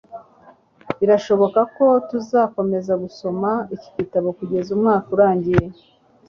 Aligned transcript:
birashoboka 0.99 1.59
ko 1.75 1.85
tuzakomeza 2.09 2.93
gusoma 3.03 3.49
iki 3.75 3.89
gitabo 3.97 4.27
kugeza 4.39 4.69
umwaka 4.75 5.07
urangiye 5.15 5.65